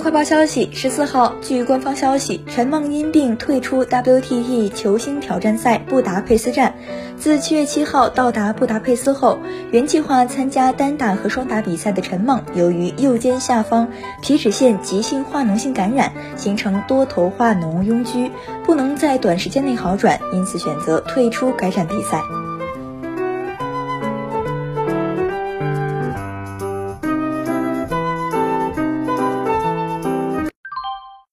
[0.00, 6.74] 快报消息：十四号，据官方消息，陈梦因病退出 WTT 球星挑战赛布达佩斯站。
[7.16, 9.38] 自七月七号到达布达佩斯后，
[9.70, 13.88] 原计划参加单打和双打比赛的陈梦，由于右肩下方
[14.22, 18.30] 皮脂腺急性化脓性感染，形成多头化脓拥疽，
[18.64, 22.20] 不能在短时间内好转，因此选择退出该站比赛。